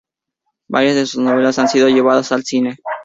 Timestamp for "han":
1.59-1.67